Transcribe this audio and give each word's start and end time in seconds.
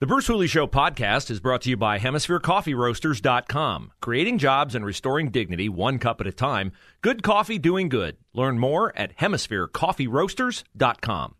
The 0.00 0.06
Bruce 0.06 0.28
Hooley 0.28 0.46
Show 0.46 0.68
podcast 0.68 1.28
is 1.28 1.40
brought 1.40 1.62
to 1.62 1.70
you 1.70 1.76
by 1.76 1.98
HemisphereCoffeeRoasters.com. 1.98 3.90
Creating 4.00 4.38
jobs 4.38 4.76
and 4.76 4.86
restoring 4.86 5.32
dignity 5.32 5.68
one 5.68 5.98
cup 5.98 6.20
at 6.20 6.28
a 6.28 6.32
time. 6.32 6.70
Good 7.00 7.24
coffee 7.24 7.58
doing 7.58 7.88
good. 7.88 8.16
Learn 8.32 8.60
more 8.60 8.96
at 8.96 9.16
HemisphereCoffeeRoasters.com. 9.16 11.34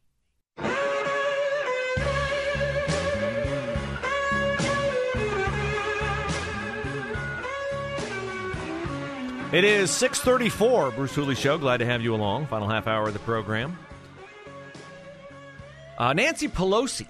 It 9.53 9.63
is 9.63 9.93
634, 9.93 10.91
Bruce 10.91 11.15
Hooley 11.15 11.37
Show. 11.37 11.59
Glad 11.59 11.77
to 11.77 11.87
have 11.87 12.03
you 12.03 12.13
along. 12.13 12.49
Final 12.49 12.67
half 12.67 12.89
hour 12.89 13.07
of 13.07 13.13
the 13.13 13.21
program. 13.21 13.79
Uh, 15.97 16.13
Nancy 16.13 16.49
Pelosi 16.49 17.07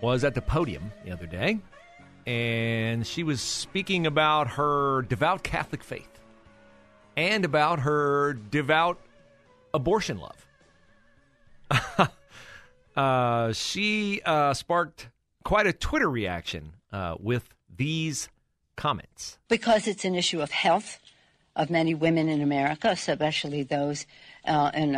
was 0.00 0.24
at 0.24 0.34
the 0.34 0.42
podium 0.42 0.92
the 1.04 1.12
other 1.12 1.26
day, 1.26 1.58
and 2.26 3.06
she 3.06 3.22
was 3.22 3.40
speaking 3.40 4.06
about 4.06 4.48
her 4.52 5.02
devout 5.02 5.42
Catholic 5.42 5.82
faith 5.82 6.20
and 7.16 7.44
about 7.44 7.80
her 7.80 8.34
devout 8.34 8.98
abortion 9.74 10.18
love. 10.18 12.10
uh, 12.96 13.52
she 13.52 14.20
uh, 14.24 14.54
sparked 14.54 15.08
quite 15.44 15.66
a 15.66 15.72
Twitter 15.72 16.08
reaction 16.08 16.72
uh, 16.92 17.16
with 17.18 17.48
these 17.74 18.28
comments. 18.76 19.38
Because 19.48 19.86
it's 19.86 20.04
an 20.04 20.14
issue 20.14 20.40
of 20.40 20.50
health 20.50 20.98
of 21.56 21.68
many 21.68 21.94
women 21.94 22.28
in 22.28 22.40
America, 22.40 22.88
especially 22.90 23.62
those 23.62 24.06
uh, 24.46 24.70
in 24.74 24.92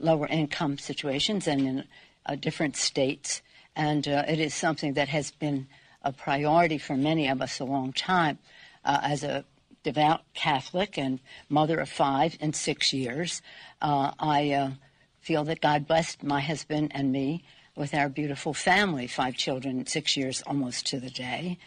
lower 0.00 0.26
income 0.28 0.78
situations 0.78 1.48
and 1.48 1.60
in 1.60 1.84
uh, 2.26 2.34
different 2.36 2.76
states. 2.76 3.42
And 3.76 4.06
uh, 4.06 4.24
it 4.28 4.38
is 4.38 4.54
something 4.54 4.94
that 4.94 5.08
has 5.08 5.30
been 5.30 5.66
a 6.02 6.12
priority 6.12 6.78
for 6.78 6.96
many 6.96 7.28
of 7.28 7.42
us 7.42 7.60
a 7.60 7.64
long 7.64 7.92
time. 7.92 8.38
Uh, 8.84 9.00
as 9.02 9.24
a 9.24 9.44
devout 9.82 10.22
Catholic 10.34 10.98
and 10.98 11.20
mother 11.48 11.80
of 11.80 11.88
five 11.88 12.36
in 12.40 12.52
six 12.52 12.92
years, 12.92 13.42
I 13.80 14.76
feel 15.20 15.44
that 15.44 15.60
God 15.60 15.86
blessed 15.86 16.22
my 16.22 16.40
husband 16.40 16.92
and 16.94 17.10
me 17.12 17.44
with 17.76 17.94
our 17.94 18.08
beautiful 18.08 18.54
family, 18.54 19.06
five 19.06 19.34
children, 19.34 19.86
six 19.86 20.16
years 20.16 20.42
almost 20.46 20.86
to 20.86 21.00
the 21.00 21.10
day 21.10 21.58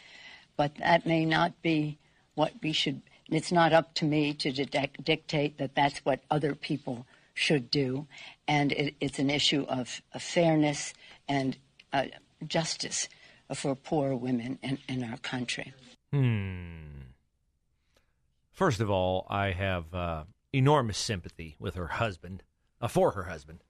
but 0.58 0.76
that 0.76 1.06
may 1.06 1.24
not 1.24 1.62
be 1.62 1.98
what 2.36 2.52
we 2.62 2.74
should. 2.74 3.02
It's 3.30 3.52
not 3.52 3.72
up 3.72 3.94
to 3.96 4.06
me 4.06 4.34
to 4.34 4.52
dictate 4.52 5.58
that 5.60 5.76
that's 5.76 6.00
what 6.00 6.22
other 6.30 6.56
people 6.56 7.06
should 7.34 7.70
do, 7.70 8.08
and 8.48 8.72
it, 8.72 8.96
it's 9.00 9.20
an 9.20 9.30
issue 9.30 9.66
of, 9.70 10.02
of 10.14 10.24
fairness 10.24 10.94
and 11.30 11.56
uh, 11.94 12.06
justice 12.46 13.08
for 13.54 13.76
poor 13.76 14.16
women 14.16 14.60
in, 14.62 14.78
in 14.88 15.04
our 15.04 15.18
country. 15.18 15.74
Hmm. 16.12 16.88
First 18.52 18.80
of 18.80 18.90
all, 18.90 19.28
I 19.30 19.52
have 19.52 19.94
uh, 19.94 20.24
enormous 20.52 20.98
sympathy 20.98 21.56
with 21.60 21.76
her 21.76 21.88
husband, 21.88 22.44
uh, 22.82 22.88
for 22.88 23.12
her 23.12 23.24
husband. 23.24 23.64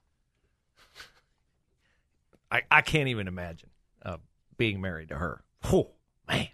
I, 2.52 2.62
I 2.72 2.82
can't 2.82 3.10
even 3.10 3.28
imagine 3.28 3.70
uh, 4.04 4.18
being 4.58 4.80
married 4.82 5.10
to 5.10 5.16
her. 5.16 5.44
Oh, 5.66 5.92
man. 6.28 6.48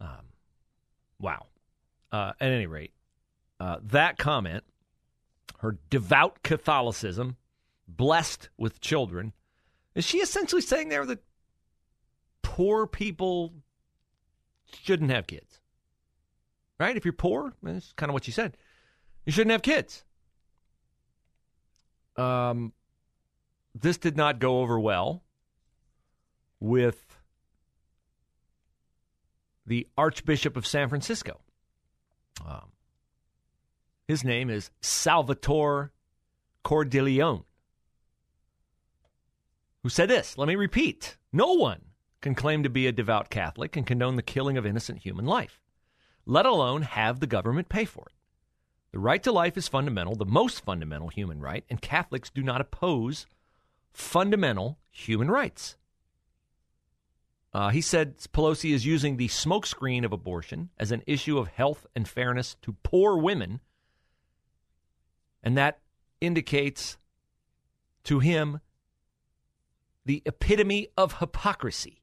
Um, 0.00 0.26
wow. 1.18 1.46
Uh, 2.10 2.32
at 2.40 2.50
any 2.50 2.66
rate, 2.66 2.92
uh, 3.58 3.78
that 3.82 4.18
comment, 4.18 4.64
her 5.60 5.78
devout 5.88 6.42
Catholicism, 6.42 7.36
blessed 7.88 8.50
with 8.58 8.80
children, 8.80 9.32
is 9.94 10.04
she 10.04 10.18
essentially 10.18 10.62
saying 10.62 10.88
there 10.88 11.06
that 11.06 11.22
poor 12.42 12.86
people 12.86 13.52
shouldn't 14.82 15.10
have 15.10 15.26
kids? 15.26 15.60
Right? 16.78 16.96
If 16.96 17.04
you're 17.04 17.12
poor, 17.12 17.52
that's 17.62 17.92
kind 17.92 18.10
of 18.10 18.14
what 18.14 18.24
she 18.24 18.32
said. 18.32 18.56
You 19.24 19.32
shouldn't 19.32 19.52
have 19.52 19.62
kids. 19.62 20.04
Um, 22.16 22.72
this 23.74 23.98
did 23.98 24.16
not 24.16 24.38
go 24.38 24.60
over 24.60 24.78
well 24.78 25.22
with 26.60 27.18
the 29.66 29.86
Archbishop 29.96 30.56
of 30.56 30.66
San 30.66 30.88
Francisco. 30.88 31.40
Um, 32.46 32.72
his 34.08 34.24
name 34.24 34.50
is 34.50 34.70
Salvatore 34.80 35.92
Cordileone, 36.64 37.44
who 39.82 39.88
said 39.88 40.08
this. 40.08 40.38
Let 40.38 40.48
me 40.48 40.56
repeat 40.56 41.16
no 41.32 41.52
one 41.52 41.82
can 42.20 42.34
claim 42.34 42.62
to 42.62 42.70
be 42.70 42.86
a 42.86 42.92
devout 42.92 43.30
Catholic 43.30 43.76
and 43.76 43.86
condone 43.86 44.16
the 44.16 44.22
killing 44.22 44.56
of 44.56 44.64
innocent 44.64 45.00
human 45.00 45.24
life, 45.24 45.60
let 46.24 46.46
alone 46.46 46.82
have 46.82 47.20
the 47.20 47.26
government 47.26 47.68
pay 47.68 47.84
for 47.84 48.06
it. 48.06 48.14
The 48.92 48.98
right 48.98 49.22
to 49.22 49.32
life 49.32 49.56
is 49.56 49.68
fundamental, 49.68 50.14
the 50.14 50.24
most 50.24 50.64
fundamental 50.64 51.08
human 51.08 51.40
right, 51.40 51.64
and 51.68 51.80
Catholics 51.80 52.30
do 52.30 52.42
not 52.42 52.60
oppose 52.60 53.26
fundamental 53.92 54.78
human 54.90 55.30
rights. 55.30 55.76
Uh, 57.54 57.68
he 57.70 57.80
said 57.80 58.16
Pelosi 58.32 58.72
is 58.72 58.86
using 58.86 59.16
the 59.16 59.28
smokescreen 59.28 60.04
of 60.04 60.12
abortion 60.12 60.70
as 60.78 60.90
an 60.90 61.02
issue 61.06 61.38
of 61.38 61.48
health 61.48 61.86
and 61.94 62.08
fairness 62.08 62.56
to 62.62 62.76
poor 62.82 63.16
women. 63.16 63.60
And 65.42 65.56
that 65.58 65.80
indicates 66.20 66.96
to 68.04 68.20
him 68.20 68.60
the 70.04 70.22
epitome 70.26 70.88
of 70.96 71.18
hypocrisy. 71.18 72.02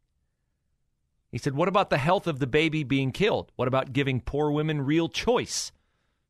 He 1.31 1.37
said, 1.37 1.53
What 1.53 1.67
about 1.67 1.89
the 1.89 1.97
health 1.97 2.27
of 2.27 2.39
the 2.39 2.47
baby 2.47 2.83
being 2.83 3.11
killed? 3.11 3.51
What 3.55 3.67
about 3.67 3.93
giving 3.93 4.21
poor 4.21 4.51
women 4.51 4.81
real 4.81 5.09
choice 5.09 5.71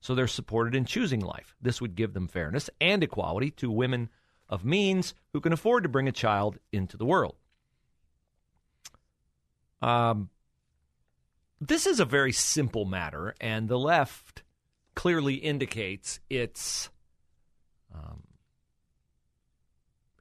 so 0.02 0.14
they're 0.14 0.28
supported 0.28 0.76
in 0.76 0.86
choosing 0.86 1.22
life? 1.22 1.56
This 1.62 1.82
would 1.82 1.96
give 1.96 2.14
them 2.14 2.28
fairness 2.28 2.70
and 2.82 3.04
equality 3.04 3.52
to 3.52 3.72
women 3.72 4.10
of 4.50 4.66
means 4.66 5.14
who 5.32 5.40
can 5.40 5.54
afford 5.54 5.84
to 5.84 5.90
bring 5.90 6.08
a 6.08 6.14
child 6.14 6.58
into 6.72 6.98
the 6.98 7.06
world. 7.06 7.36
Um, 9.82 10.30
this 11.62 11.86
is 11.86 12.00
a 12.00 12.06
very 12.06 12.32
simple 12.32 12.86
matter, 12.86 13.36
and 13.40 13.70
the 13.70 13.80
left 13.80 14.44
clearly 14.96 15.36
indicates 15.36 16.20
its 16.30 16.90
um, 17.94 18.24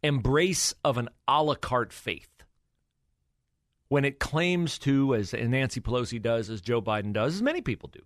embrace 0.03 0.75
of 0.85 0.99
an 0.99 1.09
a 1.27 1.43
la 1.43 1.55
carte 1.55 1.93
faith. 1.93 2.31
When 3.89 4.05
it 4.05 4.19
claims 4.19 4.79
to, 4.81 5.15
as 5.15 5.33
Nancy 5.33 5.81
Pelosi 5.81 6.21
does, 6.21 6.51
as 6.51 6.61
Joe 6.61 6.83
Biden 6.83 7.13
does, 7.13 7.37
as 7.37 7.43
many 7.43 7.63
people 7.63 7.89
do, 7.89 8.01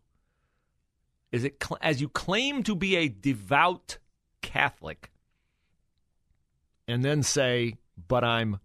is 1.32 1.44
it 1.44 1.62
cl- 1.62 1.78
as 1.80 2.00
you 2.00 2.08
claim 2.08 2.62
to 2.62 2.76
be 2.76 2.96
a 2.96 3.08
devout 3.08 3.98
Catholic 4.42 5.10
and 6.86 7.04
then 7.04 7.22
say, 7.22 7.78
but 8.08 8.22
I'm 8.22 8.60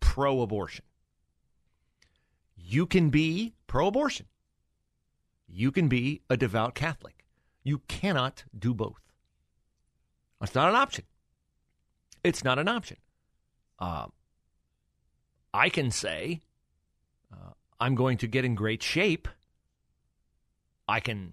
pro 0.00 0.42
abortion 0.42 0.84
you 2.68 2.86
can 2.86 3.08
be 3.08 3.54
pro 3.66 3.86
abortion. 3.86 4.26
You 5.46 5.72
can 5.72 5.88
be 5.88 6.20
a 6.28 6.36
devout 6.36 6.74
Catholic. 6.74 7.24
You 7.64 7.78
cannot 7.88 8.44
do 8.56 8.74
both. 8.74 9.00
That's 10.38 10.54
not 10.54 10.68
an 10.68 10.74
option. 10.74 11.04
It's 12.28 12.44
not 12.44 12.58
an 12.58 12.68
option. 12.68 12.98
Uh, 13.78 14.08
I 15.54 15.70
can 15.70 15.90
say, 15.90 16.42
uh, 17.32 17.52
I'm 17.80 17.94
going 17.94 18.18
to 18.18 18.26
get 18.26 18.44
in 18.44 18.54
great 18.54 18.82
shape. 18.82 19.28
I 20.86 21.00
can 21.00 21.32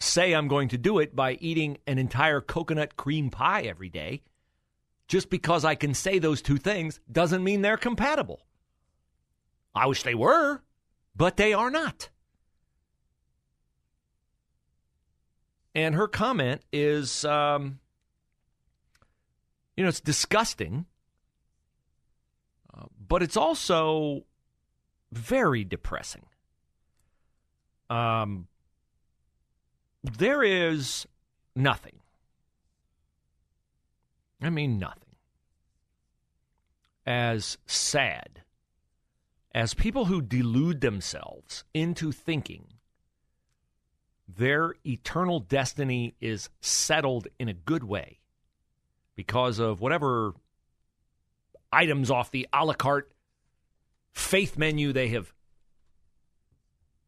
say 0.00 0.32
I'm 0.32 0.48
going 0.48 0.66
to 0.70 0.78
do 0.78 0.98
it 0.98 1.14
by 1.14 1.34
eating 1.34 1.78
an 1.86 1.98
entire 1.98 2.40
coconut 2.40 2.96
cream 2.96 3.30
pie 3.30 3.62
every 3.62 3.88
day. 3.88 4.22
Just 5.06 5.30
because 5.30 5.64
I 5.64 5.76
can 5.76 5.94
say 5.94 6.18
those 6.18 6.42
two 6.42 6.56
things 6.56 6.98
doesn't 7.10 7.44
mean 7.44 7.62
they're 7.62 7.76
compatible. 7.76 8.40
I 9.76 9.86
wish 9.86 10.02
they 10.02 10.16
were, 10.16 10.60
but 11.14 11.36
they 11.36 11.52
are 11.52 11.70
not. 11.70 12.08
And 15.72 15.94
her 15.94 16.08
comment 16.08 16.62
is, 16.72 17.24
um, 17.24 17.78
you 19.76 19.84
know, 19.84 19.88
it's 19.88 20.00
disgusting 20.00 20.86
but 23.12 23.22
it's 23.22 23.36
also 23.36 24.24
very 25.12 25.64
depressing. 25.64 26.24
Um, 27.90 28.48
there 30.02 30.42
is 30.42 31.06
nothing. 31.54 32.00
I 34.40 34.50
mean, 34.50 34.78
nothing. 34.78 35.14
As 37.04 37.58
sad 37.66 38.42
as 39.54 39.74
people 39.74 40.06
who 40.06 40.22
delude 40.22 40.80
themselves 40.80 41.64
into 41.74 42.12
thinking 42.12 42.64
their 44.26 44.74
eternal 44.86 45.40
destiny 45.40 46.14
is 46.20 46.48
settled 46.62 47.28
in 47.38 47.48
a 47.48 47.52
good 47.52 47.84
way 47.84 48.21
because 49.16 49.58
of 49.58 49.80
whatever 49.80 50.32
items 51.72 52.10
off 52.10 52.30
the 52.30 52.46
a 52.52 52.64
la 52.64 52.74
carte 52.74 53.10
faith 54.12 54.58
menu 54.58 54.92
they 54.92 55.08
have 55.08 55.32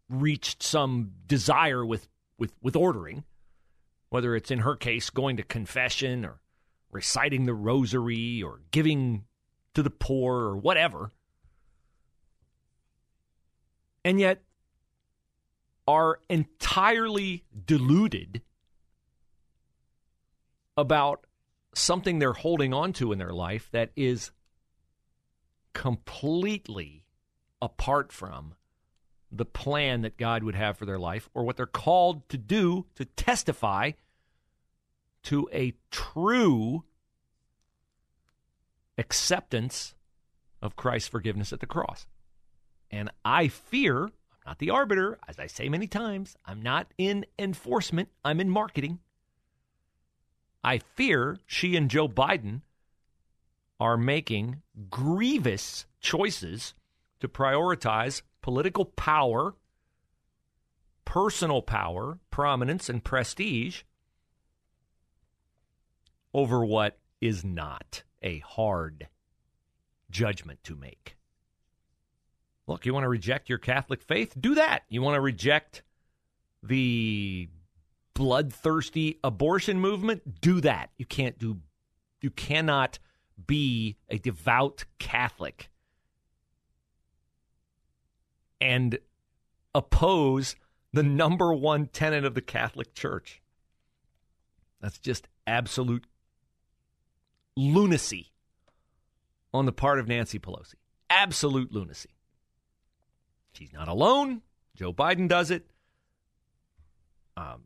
reached 0.09 0.63
some 0.63 1.13
desire 1.27 1.85
with, 1.85 2.09
with, 2.39 2.53
with 2.63 2.77
ordering, 2.77 3.25
whether 4.11 4.37
it's 4.37 4.51
in 4.51 4.61
her 4.61 4.77
case 4.77 5.11
going 5.11 5.37
to 5.37 5.43
confession 5.43 6.25
or 6.25 6.41
reciting 6.91 7.47
the 7.47 7.55
rosary 7.55 8.43
or 8.43 8.61
giving 8.71 9.25
to 9.75 9.83
the 9.83 9.91
poor 9.91 10.37
or 10.37 10.57
whatever. 10.57 11.11
And 14.05 14.21
yet 14.21 14.43
are 15.87 16.21
entirely 16.29 17.45
deluded 17.67 18.43
about 20.77 21.27
something 21.75 22.19
they're 22.19 22.33
holding 22.33 22.73
on 22.73 22.93
to 22.95 23.13
in 23.13 23.19
their 23.19 23.33
life 23.33 23.69
that 23.73 23.91
is 23.97 24.31
completely 25.73 27.05
apart 27.61 28.13
from 28.13 28.55
the 29.31 29.45
plan 29.45 30.03
that 30.03 30.17
God 30.17 30.45
would 30.45 30.55
have 30.55 30.77
for 30.77 30.87
their 30.87 30.99
life 30.99 31.29
or 31.35 31.45
what 31.45 31.57
they're 31.57 31.67
called 31.67 32.29
to 32.29 32.39
do 32.39 32.87
to 32.95 33.05
testify 33.05 33.93
to 35.25 35.49
a 35.53 35.75
true 35.91 36.85
acceptance 38.97 39.95
of 40.63 40.77
Christ's 40.77 41.09
forgiveness 41.09 41.53
at 41.53 41.61
the 41.61 41.67
cross. 41.67 42.07
And 42.91 43.11
I 43.25 43.49
fear, 43.49 44.05
I'm 44.05 44.11
not 44.47 44.59
the 44.59 44.71
arbiter, 44.71 45.19
as 45.27 45.39
I 45.39 45.47
say 45.47 45.69
many 45.69 45.87
times, 45.87 46.37
I'm 46.45 46.63
not 46.63 46.93
in 46.97 47.27
enforcement, 47.39 48.11
I'm 48.25 48.41
in 48.41 48.51
marketing. 48.51 49.01
I 50.65 50.79
fear 50.79 51.39
she 51.47 51.77
and 51.77 51.91
Joe 51.91 52.09
Biden 52.09 52.63
are 53.79 53.99
making 53.99 54.63
grievous 54.89 55.85
choices 56.01 56.73
to 57.21 57.29
prioritize 57.29 58.23
political 58.41 58.87
power, 58.87 59.55
personal 61.05 61.61
power, 61.61 62.19
prominence, 62.31 62.89
and 62.89 63.05
prestige 63.05 63.83
over 66.33 66.65
what 66.65 66.99
is 67.21 67.45
not 67.45 68.03
a 68.23 68.39
hard 68.39 69.09
judgment 70.11 70.65
to 70.65 70.77
make. 70.77 71.17
Look, 72.67 72.87
you 72.87 72.95
want 72.95 73.05
to 73.05 73.09
reject 73.09 73.51
your 73.51 73.59
Catholic 73.59 74.03
faith? 74.03 74.35
Do 74.41 74.55
that. 74.55 74.85
You 74.89 75.03
want 75.03 75.17
to 75.17 75.21
reject 75.21 75.83
the 76.63 77.49
bloodthirsty 78.15 79.19
abortion 79.23 79.79
movement? 79.79 80.41
Do 80.41 80.61
that. 80.61 80.91
You 80.97 81.07
can't 81.07 81.39
do 81.39 81.59
you 82.21 82.31
cannot 82.31 82.99
be 83.47 83.97
a 84.09 84.19
devout 84.19 84.85
Catholic 84.99 85.69
and 88.61 88.99
oppose 89.75 90.57
the 90.93 91.03
number 91.03 91.53
one 91.53 91.87
tenet 91.87 92.25
of 92.25 92.35
the 92.35 92.41
Catholic 92.41 92.95
Church. 92.95 93.43
That's 94.81 94.99
just 94.99 95.29
absolute 95.47 96.07
lunacy 97.57 98.33
on 99.53 99.67
the 99.67 99.73
part 99.73 99.99
of 99.99 100.09
Nancy 100.09 100.39
Pelosi. 100.39 100.75
Absolute 101.11 101.73
lunacy. 101.73 102.11
She's 103.53 103.73
not 103.73 103.89
alone. 103.89 104.43
Joe 104.75 104.93
Biden 104.93 105.29
does 105.29 105.51
it. 105.51 105.67
Um, 107.37 107.65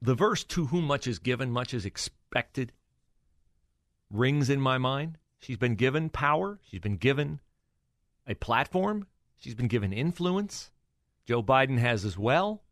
the 0.00 0.14
verse, 0.14 0.44
to 0.44 0.66
whom 0.66 0.84
much 0.84 1.06
is 1.06 1.18
given, 1.18 1.50
much 1.50 1.72
is 1.74 1.84
expected, 1.84 2.72
rings 4.10 4.50
in 4.50 4.60
my 4.60 4.78
mind. 4.78 5.18
She's 5.38 5.56
been 5.56 5.74
given 5.74 6.10
power, 6.10 6.58
she's 6.62 6.80
been 6.80 6.96
given 6.96 7.40
a 8.26 8.34
platform, 8.34 9.06
she's 9.36 9.54
been 9.54 9.68
given 9.68 9.92
influence. 9.92 10.70
Joe 11.26 11.42
Biden 11.42 11.78
has 11.78 12.04
as 12.04 12.16
well. 12.16 12.62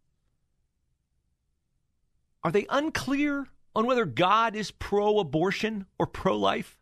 Are 2.43 2.53
they 2.53 2.67
unclear 2.69 3.49
on 3.75 3.87
whether 3.87 4.05
God 4.05 4.55
is 4.55 4.71
pro 4.71 5.19
abortion 5.19 5.87
or 5.99 6.07
pro 6.07 6.37
life? 6.37 6.79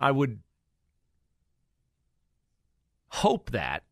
I 0.00 0.10
would 0.10 0.40
hope 3.08 3.52
that 3.52 3.84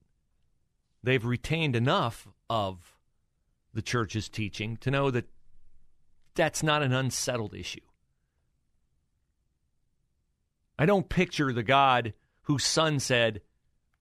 they've 1.02 1.24
retained 1.24 1.76
enough 1.76 2.28
of 2.48 2.96
the 3.74 3.82
church's 3.82 4.28
teaching 4.28 4.76
to 4.78 4.90
know 4.90 5.10
that 5.10 5.28
that's 6.34 6.62
not 6.62 6.82
an 6.82 6.92
unsettled 6.92 7.54
issue. 7.54 7.80
I 10.78 10.86
don't 10.86 11.08
picture 11.08 11.52
the 11.52 11.62
God 11.62 12.14
whose 12.42 12.64
son 12.64 12.98
said, 12.98 13.42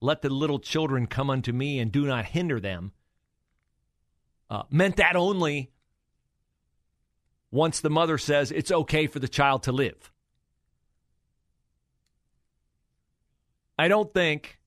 Let 0.00 0.22
the 0.22 0.30
little 0.30 0.58
children 0.58 1.06
come 1.06 1.30
unto 1.30 1.52
me 1.52 1.78
and 1.78 1.92
do 1.92 2.06
not 2.06 2.26
hinder 2.26 2.60
them, 2.60 2.92
uh, 4.50 4.64
meant 4.70 4.96
that 4.96 5.16
only 5.16 5.70
once 7.50 7.80
the 7.80 7.90
mother 7.90 8.18
says 8.18 8.50
it's 8.50 8.72
okay 8.72 9.06
for 9.06 9.18
the 9.18 9.28
child 9.28 9.62
to 9.64 9.72
live. 9.72 10.10
I 13.78 13.88
don't 13.88 14.12
think 14.12 14.58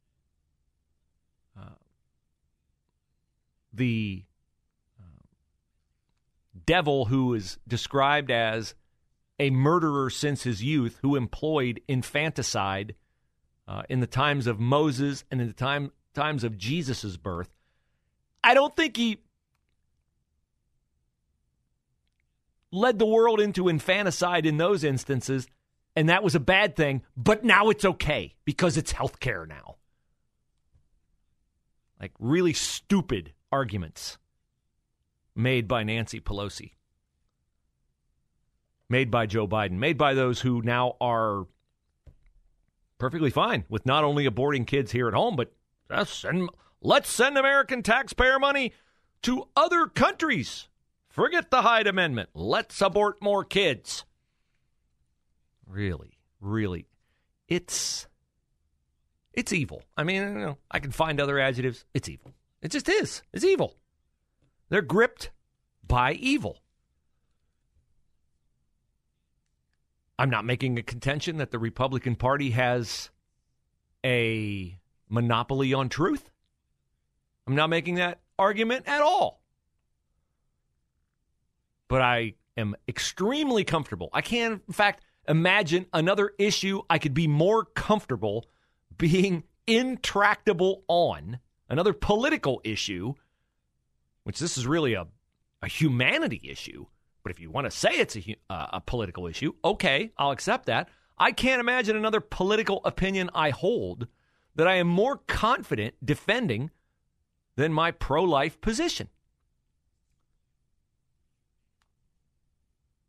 the 3.75 4.23
devil 6.65 7.05
who 7.05 7.33
is 7.33 7.57
described 7.67 8.31
as 8.31 8.75
a 9.39 9.49
murderer 9.49 10.09
since 10.09 10.43
his 10.43 10.63
youth 10.63 10.99
who 11.01 11.15
employed 11.15 11.81
infanticide 11.87 12.95
uh, 13.67 13.83
in 13.89 13.99
the 13.99 14.07
times 14.07 14.47
of 14.47 14.59
Moses 14.59 15.23
and 15.29 15.41
in 15.41 15.47
the 15.47 15.53
time 15.53 15.91
times 16.13 16.43
of 16.43 16.57
Jesus' 16.57 17.17
birth. 17.17 17.49
I 18.43 18.53
don't 18.53 18.75
think 18.75 18.95
he 18.95 19.17
led 22.71 22.99
the 22.99 23.05
world 23.05 23.39
into 23.39 23.67
infanticide 23.67 24.45
in 24.45 24.57
those 24.57 24.83
instances, 24.83 25.47
and 25.95 26.09
that 26.09 26.23
was 26.23 26.35
a 26.35 26.39
bad 26.39 26.75
thing, 26.75 27.01
but 27.17 27.43
now 27.43 27.69
it's 27.69 27.85
okay 27.85 28.35
because 28.45 28.77
it's 28.77 28.93
healthcare 28.93 29.47
now. 29.47 29.75
Like 31.99 32.11
really 32.19 32.53
stupid 32.53 33.33
arguments 33.55 34.17
made 35.33 35.65
by 35.65 35.81
Nancy 35.81 36.19
Pelosi, 36.19 36.71
made 38.89 39.09
by 39.09 39.25
Joe 39.25 39.47
Biden, 39.47 39.79
made 39.79 39.97
by 39.97 40.13
those 40.13 40.41
who 40.41 40.61
now 40.61 40.97
are 40.99 41.47
perfectly 42.97 43.29
fine 43.29 43.63
with 43.69 43.85
not 43.85 44.03
only 44.03 44.27
aborting 44.27 44.67
kids 44.67 44.91
here 44.91 45.07
at 45.07 45.13
home, 45.13 45.37
but 45.37 45.53
let's 45.89 46.13
send, 46.13 46.49
let's 46.81 47.09
send 47.09 47.37
American 47.37 47.81
taxpayer 47.81 48.39
money 48.39 48.73
to 49.21 49.47
other 49.55 49.87
countries. 49.87 50.67
Forget 51.07 51.49
the 51.49 51.61
Hyde 51.61 51.87
Amendment. 51.87 52.31
Let's 52.33 52.81
abort 52.81 53.21
more 53.21 53.45
kids. 53.45 54.03
Really, 55.65 56.17
really, 56.41 56.89
it's 57.47 58.07
it's 59.33 59.53
evil. 59.53 59.81
I 59.95 60.03
mean, 60.03 60.21
you 60.23 60.45
know, 60.45 60.57
I 60.69 60.79
can 60.79 60.91
find 60.91 61.21
other 61.21 61.39
adjectives. 61.39 61.85
It's 61.93 62.09
evil. 62.09 62.34
It 62.61 62.71
just 62.71 62.89
is. 62.89 63.21
It's 63.31 63.45
evil. 63.45 63.75
They're 64.69 64.81
gripped 64.81 65.31
by 65.87 66.13
evil. 66.13 66.57
I'm 70.17 70.29
not 70.29 70.45
making 70.45 70.79
a 70.79 70.83
contention 70.83 71.37
that 71.37 71.51
the 71.51 71.59
Republican 71.59 72.15
Party 72.15 72.51
has 72.51 73.09
a 74.05 74.79
monopoly 75.09 75.73
on 75.73 75.89
truth. 75.89 76.31
I'm 77.47 77.55
not 77.55 77.69
making 77.69 77.95
that 77.95 78.21
argument 78.39 78.87
at 78.87 79.01
all. 79.01 79.41
But 81.87 82.01
I 82.01 82.35
am 82.57 82.75
extremely 82.87 83.63
comfortable. 83.63 84.09
I 84.13 84.21
can't, 84.21 84.61
in 84.67 84.73
fact, 84.73 85.03
imagine 85.27 85.85
another 85.93 86.31
issue 86.39 86.81
I 86.89 86.97
could 86.97 87.13
be 87.13 87.27
more 87.27 87.65
comfortable 87.65 88.45
being 88.97 89.43
intractable 89.67 90.83
on, 90.87 91.39
another 91.69 91.93
political 91.93 92.61
issue 92.63 93.13
which 94.25 94.39
this 94.39 94.57
is 94.57 94.67
really 94.67 94.95
a, 94.95 95.07
a 95.61 95.67
humanity 95.67 96.41
issue. 96.43 96.85
But 97.23 97.31
if 97.31 97.39
you 97.39 97.49
want 97.49 97.65
to 97.65 97.71
say 97.71 97.91
it's 97.91 98.17
a, 98.17 98.35
uh, 98.49 98.67
a 98.73 98.81
political 98.81 99.27
issue, 99.27 99.53
okay, 99.63 100.11
I'll 100.17 100.31
accept 100.31 100.65
that. 100.65 100.89
I 101.17 101.31
can't 101.31 101.61
imagine 101.61 101.95
another 101.95 102.19
political 102.19 102.81
opinion 102.83 103.29
I 103.33 103.51
hold 103.51 104.07
that 104.55 104.67
I 104.67 104.75
am 104.75 104.87
more 104.87 105.17
confident 105.27 105.95
defending 106.03 106.71
than 107.55 107.71
my 107.71 107.91
pro 107.91 108.23
life 108.23 108.59
position. 108.61 109.09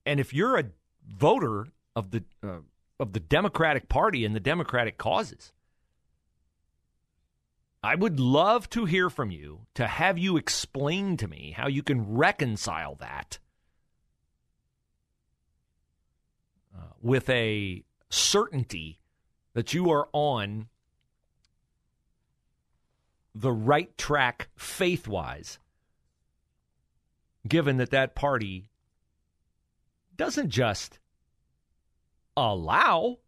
And 0.04 0.20
if 0.20 0.32
you're 0.32 0.58
a 0.58 0.70
voter 1.06 1.66
of 1.96 2.10
the 2.10 2.24
uh, 2.42 2.58
of 3.00 3.12
the 3.12 3.20
Democratic 3.20 3.88
Party 3.88 4.24
and 4.24 4.34
the 4.34 4.40
Democratic 4.40 4.98
causes, 4.98 5.52
I 7.86 7.94
would 7.94 8.18
love 8.18 8.68
to 8.70 8.84
hear 8.84 9.08
from 9.08 9.30
you 9.30 9.60
to 9.74 9.86
have 9.86 10.18
you 10.18 10.36
explain 10.36 11.16
to 11.18 11.28
me 11.28 11.54
how 11.56 11.68
you 11.68 11.84
can 11.84 12.16
reconcile 12.16 12.96
that 12.96 13.38
uh, 16.76 16.80
with 17.00 17.30
a 17.30 17.84
certainty 18.10 18.98
that 19.52 19.72
you 19.72 19.88
are 19.92 20.08
on 20.12 20.66
the 23.36 23.52
right 23.52 23.96
track 23.96 24.48
faith 24.56 25.06
wise, 25.06 25.60
given 27.46 27.76
that 27.76 27.92
that 27.92 28.16
party 28.16 28.68
doesn't 30.16 30.50
just 30.50 30.98
allow, 32.36 33.18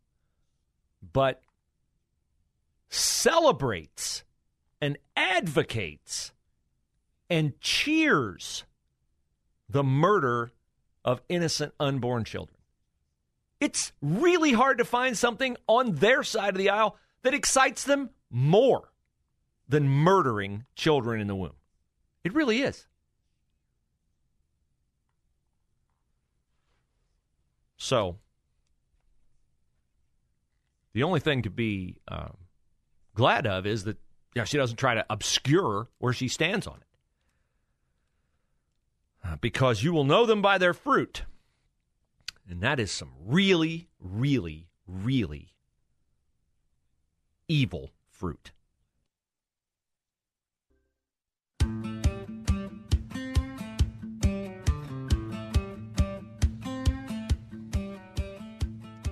but 1.13 1.43
celebrates 2.89 4.25
and 4.81 4.99
advocates 5.17 6.33
and 7.29 7.61
cheers 7.61 8.65
the 9.69 9.85
murder 9.85 10.53
of 11.05 11.21
innocent 11.29 11.75
unborn 11.79 12.25
children. 12.25 12.57
It's 13.61 13.93
really 14.01 14.53
hard 14.53 14.79
to 14.79 14.85
find 14.85 15.19
something 15.19 15.57
on 15.67 15.97
their 15.97 16.23
side 16.23 16.51
of 16.51 16.59
the 16.59 16.71
aisle 16.71 16.97
that 17.23 17.35
excites 17.35 17.85
them 17.85 18.11
more 18.31 18.93
than 19.69 19.89
murdering 19.89 20.65
children 20.75 21.21
in 21.21 21.27
the 21.27 21.35
womb. 21.35 21.57
It 22.25 22.35
really 22.35 22.63
is. 22.63 22.87
So, 27.77 28.19
the 30.93 31.03
only 31.03 31.21
thing 31.21 31.43
to 31.43 31.51
be 31.51 31.97
um, 32.09 32.37
glad 33.15 33.47
of 33.47 33.67
is 33.67 33.85
that 33.85 33.99
you 34.39 34.43
know, 34.43 34.47
she 34.47 34.57
doesn't 34.57 34.77
try 34.77 34.95
to 34.95 35.05
obscure 35.11 35.89
where 35.99 36.13
she 36.13 36.29
stands 36.29 36.65
on 36.69 36.77
it. 36.77 36.87
Uh, 39.25 39.35
because 39.41 39.83
you 39.83 39.93
will 39.93 40.05
know 40.05 40.27
them 40.27 40.41
by 40.41 40.59
their 40.59 40.73
fruit. 40.73 41.23
And 42.49 42.61
that 42.61 42.79
is 42.79 42.93
some 42.93 43.11
really, 43.27 43.89
really, 43.99 44.69
really 44.87 45.49
evil 47.49 47.91
fruit. 48.09 48.53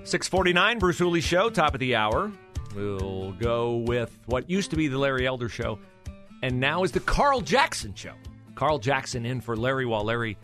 Six 0.04 0.28
forty 0.28 0.52
nine, 0.52 0.78
Bruce 0.78 1.00
Hooley 1.00 1.20
Show, 1.20 1.50
top 1.50 1.74
of 1.74 1.80
the 1.80 1.96
hour. 1.96 2.30
We'll 2.76 3.32
go 3.32 3.76
with 3.76 4.18
what 4.26 4.50
used 4.50 4.68
to 4.68 4.76
be 4.76 4.86
the 4.86 4.98
Larry 4.98 5.26
Elder 5.26 5.48
Show, 5.48 5.78
and 6.42 6.60
now 6.60 6.84
is 6.84 6.92
the 6.92 7.00
Carl 7.00 7.40
Jackson 7.40 7.94
Show. 7.94 8.12
Carl 8.54 8.78
Jackson 8.78 9.24
in 9.24 9.40
for 9.40 9.56
Larry 9.56 9.86
while 9.86 10.04
Larry 10.04 10.36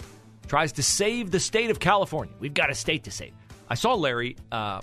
tries 0.46 0.72
to 0.72 0.82
save 0.82 1.30
the 1.30 1.38
state 1.38 1.68
of 1.68 1.78
California. 1.78 2.34
We've 2.40 2.54
got 2.54 2.70
a 2.70 2.74
state 2.74 3.04
to 3.04 3.10
save. 3.10 3.34
I 3.68 3.74
saw 3.74 3.92
Larry 3.92 4.36
uh, 4.50 4.80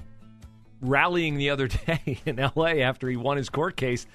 rallying 0.79 1.37
the 1.37 1.49
other 1.49 1.67
day 1.87 2.19
in 2.23 2.37
L.A. 2.37 2.83
after 2.83 3.09
he 3.09 3.17
won 3.17 3.37
his 3.37 3.49
court 3.49 3.75
case 3.75 4.05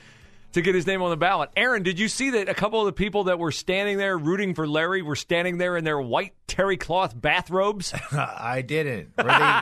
to 0.54 0.62
get 0.62 0.74
his 0.74 0.86
name 0.86 1.02
on 1.02 1.10
the 1.10 1.16
ballot. 1.16 1.50
Aaron, 1.56 1.82
did 1.82 1.98
you 1.98 2.08
see 2.08 2.30
that 2.30 2.48
a 2.48 2.54
couple 2.54 2.80
of 2.80 2.86
the 2.86 2.92
people 2.92 3.24
that 3.24 3.38
were 3.38 3.52
standing 3.52 3.98
there 3.98 4.16
rooting 4.16 4.54
for 4.54 4.66
Larry 4.66 5.02
were 5.02 5.16
standing 5.16 5.58
there 5.58 5.76
in 5.76 5.84
their 5.84 6.00
white 6.00 6.34
terry 6.46 6.76
cloth 6.76 7.20
bathrobes? 7.20 7.92
I 8.12 8.62
didn't. 8.62 9.10
Were 9.16 9.24
they, 9.24 9.60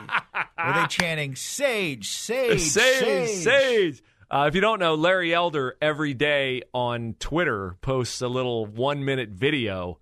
were 0.65 0.73
they 0.73 0.87
chanting 0.87 1.35
"Sage, 1.35 2.09
Sage, 2.09 2.61
Sage, 2.69 3.29
Sage"? 3.29 3.43
Sage. 3.43 4.03
Uh, 4.29 4.45
if 4.47 4.55
you 4.55 4.61
don't 4.61 4.79
know, 4.79 4.95
Larry 4.95 5.33
Elder 5.33 5.75
every 5.81 6.13
day 6.13 6.63
on 6.73 7.15
Twitter 7.19 7.75
posts 7.81 8.21
a 8.21 8.27
little 8.27 8.65
one 8.65 9.03
minute 9.05 9.29
video 9.29 9.99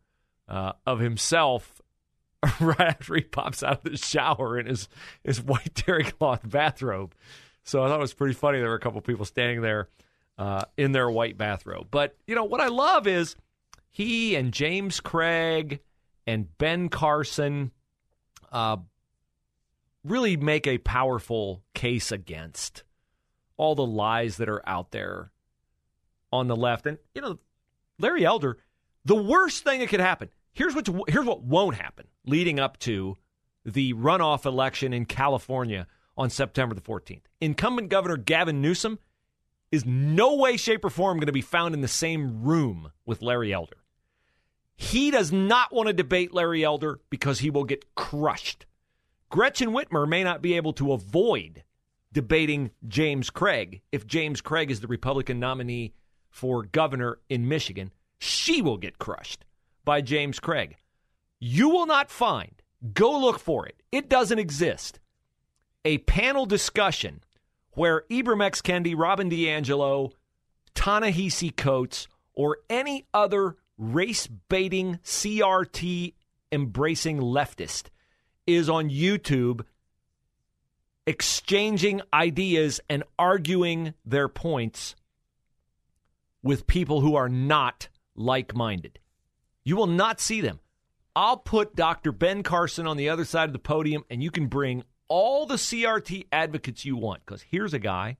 uh, 0.48 0.74
of 0.86 1.00
himself 1.00 1.82
right 2.62 2.80
after 2.80 3.16
he 3.16 3.22
pops 3.22 3.64
out 3.64 3.86
of 3.86 3.92
the 3.92 3.98
shower 3.98 4.60
in 4.60 4.68
his, 4.68 4.88
his 5.24 5.42
white 5.42 5.74
terry 5.76 6.04
cloth 6.04 6.42
bathrobe. 6.44 7.14
So 7.64 7.84
I 7.84 7.88
thought 7.88 8.00
it 8.00 8.02
was 8.02 8.14
pretty 8.14 8.34
funny. 8.34 8.60
There 8.60 8.70
were 8.70 8.76
a 8.76 8.80
couple 8.80 9.00
of 9.00 9.06
people 9.06 9.26
standing 9.26 9.62
there 9.62 9.90
uh, 10.42 10.64
in 10.76 10.92
their 10.92 11.08
white 11.08 11.38
bathrobe. 11.38 11.90
But, 11.92 12.18
you 12.26 12.34
know, 12.34 12.46
what 12.46 12.62
I 12.62 12.68
love 12.68 13.06
is 13.06 13.36
he 13.92 14.36
and 14.36 14.52
James 14.52 15.00
Craig 15.00 15.82
and 16.26 16.58
Ben 16.58 16.90
Carson 16.90 17.70
uh, 18.52 18.78
really 20.04 20.38
make 20.38 20.66
a 20.66 20.80
powerful 20.80 21.62
case 21.76 22.12
against 22.12 22.84
all 23.56 23.76
the 23.76 23.86
lies 23.86 24.38
that 24.38 24.50
are 24.50 24.68
out 24.68 24.90
there 24.90 25.32
on 26.34 26.48
the 26.48 26.56
left. 26.56 26.88
And, 26.88 26.98
you 27.14 27.22
know, 27.22 27.38
Larry 28.00 28.26
Elder, 28.26 28.58
the 29.06 29.16
worst 29.16 29.64
thing 29.64 29.82
that 29.82 29.90
could 29.90 30.00
happen, 30.00 30.30
here's, 30.54 30.74
what 30.74 30.90
here's 31.08 31.28
what 31.28 31.44
won't 31.44 31.76
happen 31.76 32.08
leading 32.26 32.60
up 32.60 32.80
to 32.80 33.16
the 33.64 33.94
runoff 33.94 34.48
election 34.48 34.92
in 34.92 35.06
California 35.06 35.86
on 36.18 36.32
September 36.32 36.74
the 36.74 36.82
14th. 36.82 37.22
Incumbent 37.40 37.90
Governor 37.90 38.18
Gavin 38.18 38.60
Newsom 38.60 38.98
is 39.72 39.86
no 39.86 40.36
way, 40.36 40.58
shape, 40.58 40.84
or 40.84 40.90
form 40.90 41.18
going 41.18 41.28
to 41.28 41.32
be 41.32 41.42
found 41.42 41.74
in 41.74 41.82
the 41.82 41.88
same 41.88 42.44
room 42.44 42.92
with 43.06 43.22
Larry 43.22 43.54
Elder. 43.54 43.78
He 44.76 45.12
does 45.12 45.32
not 45.32 45.74
want 45.74 45.88
to 45.88 45.94
debate 45.94 46.34
Larry 46.34 46.64
Elder 46.64 47.00
because 47.10 47.40
he 47.40 47.50
will 47.50 47.64
get 47.64 47.96
crushed. 47.96 48.66
Gretchen 49.30 49.70
Whitmer 49.70 50.08
may 50.08 50.24
not 50.24 50.42
be 50.42 50.56
able 50.56 50.74
to 50.74 50.92
avoid 50.92 51.64
debating 52.12 52.72
James 52.88 53.30
Craig 53.30 53.82
if 53.92 54.06
James 54.06 54.42
Craig 54.42 54.70
is 54.70 54.82
the 54.82 54.88
Republican 54.88 55.40
nominee 55.40 55.94
for 56.30 56.64
governor 56.64 57.20
in 57.30 57.48
Michigan. 57.48 57.92
She 58.20 58.62
will 58.62 58.78
get 58.78 59.00
crushed 59.00 59.46
by 59.86 60.02
James 60.02 60.40
Craig. 60.40 60.76
You 61.40 61.70
will 61.70 61.86
not 61.86 62.12
find, 62.12 62.62
go 62.94 63.18
look 63.20 63.40
for 63.40 63.66
it, 63.66 63.82
it 63.92 64.10
doesn't 64.10 64.40
exist, 64.40 65.00
a 65.86 66.00
panel 66.00 66.46
discussion 66.46 67.22
where 67.74 68.04
Ibram 68.10 68.44
X. 68.44 68.62
Kendi, 68.62 68.98
Robin 68.98 69.30
DiAngelo, 69.30 70.12
Ta-Nehisi 70.74 71.56
Coates, 71.56 72.08
or 72.34 72.58
any 72.70 73.06
other 73.14 73.58
race 73.78 74.28
baiting, 74.28 75.00
CRT 75.04 76.14
embracing 76.52 77.20
leftist 77.20 77.86
is 78.46 78.70
on 78.70 78.90
YouTube 78.90 79.62
exchanging 81.08 82.02
ideas 82.14 82.80
and 82.90 83.04
arguing 83.18 83.94
their 84.06 84.28
points 84.28 84.96
with 86.44 86.68
people 86.68 87.02
who 87.02 87.16
are 87.16 87.30
not 87.30 87.88
like 88.16 88.56
minded. 88.56 89.00
You 89.64 89.76
will 89.76 89.88
not 89.88 90.20
see 90.20 90.42
them. 90.42 90.60
I'll 91.16 91.38
put 91.38 91.76
Dr. 91.76 92.12
Ben 92.12 92.44
Carson 92.44 92.88
on 92.88 92.98
the 92.98 93.10
other 93.10 93.26
side 93.26 93.50
of 93.50 93.54
the 93.54 93.60
podium, 93.60 94.04
and 94.10 94.24
you 94.24 94.32
can 94.32 94.48
bring 94.48 94.84
all 95.12 95.46
the 95.46 95.56
CRT 95.56 96.28
advocates 96.32 96.86
you 96.86 96.96
want. 96.96 97.26
Because 97.26 97.42
here's 97.42 97.74
a 97.74 97.80
guy 97.80 98.16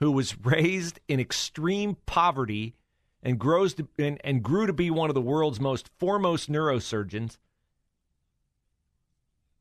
who 0.00 0.10
was 0.10 0.36
raised 0.44 0.98
in 1.06 1.20
extreme 1.20 1.96
poverty 2.04 2.74
and 3.22 3.38
grows 3.38 3.74
to, 3.74 3.86
and, 3.96 4.20
and 4.24 4.42
grew 4.42 4.66
to 4.66 4.72
be 4.72 4.90
one 4.90 5.08
of 5.08 5.14
the 5.14 5.20
world's 5.20 5.60
most 5.60 5.88
foremost 5.96 6.50
neurosurgeons. 6.50 7.38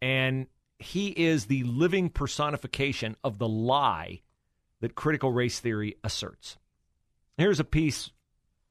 And 0.01 0.47
he 0.79 1.09
is 1.09 1.45
the 1.45 1.63
living 1.65 2.09
personification 2.09 3.15
of 3.23 3.37
the 3.37 3.47
lie 3.47 4.21
that 4.81 4.95
critical 4.95 5.31
race 5.31 5.59
theory 5.59 5.97
asserts. 6.03 6.57
Here's 7.37 7.59
a 7.59 7.63
piece, 7.63 8.09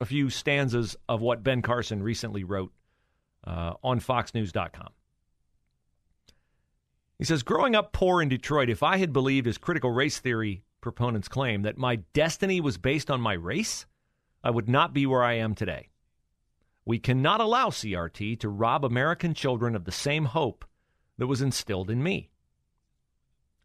a 0.00 0.04
few 0.04 0.30
stanzas 0.30 0.96
of 1.08 1.20
what 1.20 1.44
Ben 1.44 1.62
Carson 1.62 2.02
recently 2.02 2.42
wrote 2.42 2.72
uh, 3.46 3.74
on 3.84 4.00
FoxNews.com. 4.00 4.90
He 7.22 7.26
says, 7.26 7.44
Growing 7.44 7.76
up 7.76 7.92
poor 7.92 8.20
in 8.20 8.28
Detroit, 8.28 8.68
if 8.68 8.82
I 8.82 8.96
had 8.96 9.12
believed, 9.12 9.46
as 9.46 9.56
critical 9.56 9.92
race 9.92 10.18
theory 10.18 10.64
proponents 10.80 11.28
claim, 11.28 11.62
that 11.62 11.78
my 11.78 12.00
destiny 12.14 12.60
was 12.60 12.78
based 12.78 13.12
on 13.12 13.20
my 13.20 13.34
race, 13.34 13.86
I 14.42 14.50
would 14.50 14.68
not 14.68 14.92
be 14.92 15.06
where 15.06 15.22
I 15.22 15.34
am 15.34 15.54
today. 15.54 15.90
We 16.84 16.98
cannot 16.98 17.40
allow 17.40 17.68
CRT 17.68 18.40
to 18.40 18.48
rob 18.48 18.84
American 18.84 19.34
children 19.34 19.76
of 19.76 19.84
the 19.84 19.92
same 19.92 20.24
hope 20.24 20.64
that 21.16 21.28
was 21.28 21.40
instilled 21.40 21.90
in 21.90 22.02
me. 22.02 22.28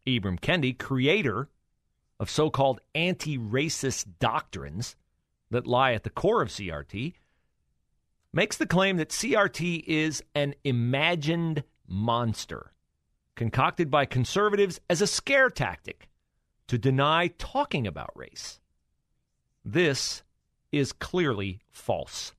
Ibram 0.06 0.38
Kendi, 0.38 0.78
creator 0.78 1.48
of 2.20 2.30
so 2.30 2.50
called 2.50 2.80
anti 2.94 3.36
racist 3.38 4.06
doctrines 4.20 4.94
that 5.50 5.66
lie 5.66 5.94
at 5.94 6.04
the 6.04 6.10
core 6.10 6.42
of 6.42 6.50
CRT, 6.50 7.14
makes 8.32 8.56
the 8.56 8.66
claim 8.66 8.98
that 8.98 9.08
CRT 9.08 9.82
is 9.84 10.22
an 10.36 10.54
imagined 10.62 11.64
monster 11.88 12.72
concocted 13.38 13.88
by 13.88 14.04
conservatives 14.04 14.80
as 14.90 15.00
a 15.00 15.06
scare 15.06 15.48
tactic 15.48 16.08
to 16.66 16.76
deny 16.76 17.28
talking 17.38 17.86
about 17.86 18.10
race. 18.16 18.58
This 19.64 20.24
is 20.72 20.92
clearly 20.92 21.60
false. 21.70 22.32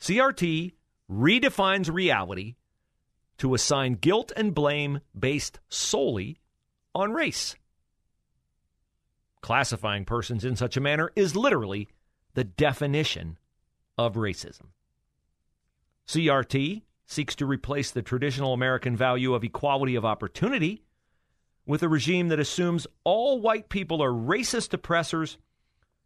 CRT 0.00 0.72
redefines 1.10 1.92
reality 1.92 2.54
to 3.38 3.54
assign 3.54 3.94
guilt 3.94 4.30
and 4.36 4.54
blame 4.54 5.00
based 5.18 5.58
solely 5.68 6.38
on 6.94 7.12
race. 7.12 7.56
Classifying 9.40 10.04
persons 10.04 10.44
in 10.44 10.54
such 10.54 10.76
a 10.76 10.80
manner 10.80 11.10
is 11.16 11.34
literally 11.34 11.88
the 12.34 12.44
definition 12.44 13.36
of 13.98 14.14
racism. 14.14 14.68
CRT 16.06 16.82
seeks 17.06 17.36
to 17.36 17.46
replace 17.46 17.90
the 17.90 18.02
traditional 18.02 18.52
American 18.52 18.96
value 18.96 19.34
of 19.34 19.44
equality 19.44 19.94
of 19.94 20.04
opportunity 20.04 20.82
with 21.64 21.82
a 21.82 21.88
regime 21.88 22.28
that 22.28 22.40
assumes 22.40 22.86
all 23.04 23.40
white 23.40 23.68
people 23.68 24.02
are 24.02 24.12
racist 24.12 24.72
oppressors 24.72 25.38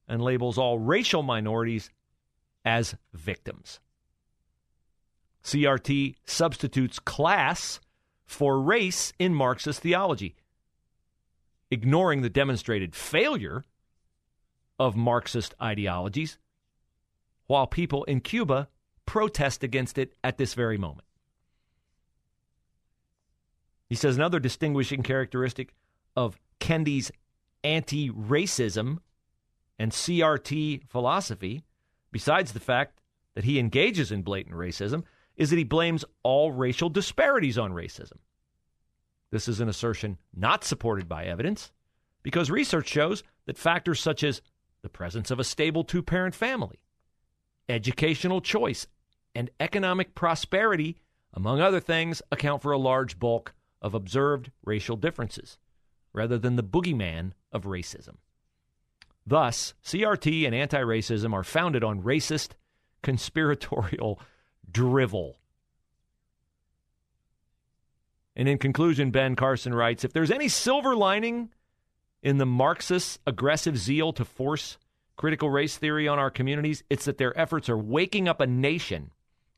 and 0.09 0.23
labels 0.23 0.59
all 0.59 0.79
racial 0.79 1.23
minorities 1.23 1.91
as 2.65 2.95
victims. 3.13 3.81
CRT 5.43 6.17
substitutes 6.25 6.99
class 6.99 7.81
for 8.27 8.61
race 8.61 9.13
in 9.19 9.35
Marxist 9.35 9.81
theology, 9.81 10.37
ignoring 11.71 12.21
the 12.21 12.29
demonstrated 12.29 12.95
failure 12.95 13.65
of 14.79 14.97
Marxist 14.97 15.55
ideologies, 15.61 16.39
while 17.47 17.67
people 17.67 18.05
in 18.05 18.21
Cuba 18.21 18.69
protest 19.07 19.65
against 19.65 19.99
it 19.99 20.15
at 20.23 20.39
this 20.39 20.55
very 20.55 20.79
moment. 20.79 21.07
He 23.89 23.95
says 23.97 24.17
another 24.17 24.39
distinguishing 24.39 25.03
characteristic 25.03 25.75
of 26.17 26.39
Kendi's 26.61 27.11
anti 27.65 28.11
racism 28.11 28.99
and 29.79 29.93
CRT 29.93 30.89
philosophy, 30.89 31.63
besides 32.13 32.53
the 32.53 32.61
fact 32.61 33.01
that 33.35 33.45
he 33.45 33.59
engages 33.59 34.13
in 34.13 34.23
blatant 34.23 34.55
racism, 34.55 35.05
is 35.37 35.51
that 35.51 35.57
he 35.57 35.65
blames 35.65 36.05
all 36.23 36.53
racial 36.53 36.89
disparities 36.89 37.59
on 37.59 37.73
racism. 37.73 38.19
This 39.31 39.49
is 39.49 39.61
an 39.61 39.69
assertion 39.69 40.19
not 40.35 40.65
supported 40.65 41.09
by 41.09 41.25
evidence 41.25 41.73
because 42.23 42.51
research 42.51 42.89
shows 42.89 43.23
that 43.47 43.59
factors 43.59 44.01
such 44.01 44.23
as 44.23 44.43
the 44.83 44.89
presence 44.89 45.31
of 45.31 45.39
a 45.39 45.45
stable 45.45 45.85
two 45.85 46.03
parent 46.03 46.35
family, 46.35 46.81
educational 47.71 48.41
choice, 48.41 48.87
and 49.35 49.51
economic 49.61 50.15
prosperity, 50.15 50.97
among 51.33 51.61
other 51.61 51.81
things, 51.81 52.21
account 52.31 52.63
for 52.63 52.73
a 52.73 52.79
large 52.79 53.19
bulk 53.19 53.55
of 53.81 53.95
observed 53.95 54.51
racial 54.65 54.97
differences, 54.97 55.59
rather 56.13 56.39
than 56.39 56.57
the 56.57 56.65
boogeyman 56.65 57.33
of 57.53 57.65
racism. 57.65 58.17
Thus, 59.27 59.75
CRT 59.85 60.47
and 60.47 60.55
anti 60.55 60.81
racism 60.81 61.33
are 61.33 61.45
founded 61.45 61.85
on 61.85 62.03
racist, 62.03 62.51
conspiratorial 63.03 64.21
drivel. 64.71 65.37
And 68.37 68.49
in 68.49 68.59
conclusion, 68.59 69.11
Ben 69.11 69.37
Carson 69.37 69.75
writes 69.75 70.05
If 70.05 70.13
there's 70.13 70.31
any 70.31 70.49
silver 70.49 70.97
lining 70.97 71.51
in 72.23 72.39
the 72.39 72.47
Marxists' 72.47 73.19
aggressive 73.27 73.77
zeal 73.77 74.13
to 74.15 74.25
force 74.25 74.79
critical 75.21 75.51
race 75.51 75.77
theory 75.77 76.09
on 76.09 76.19
our 76.19 76.31
communities, 76.31 76.83
it's 76.89 77.05
that 77.05 77.19
their 77.19 77.39
efforts 77.39 77.69
are 77.69 77.77
waking 77.77 78.27
up 78.27 78.41
a 78.41 78.47
nation 78.47 79.11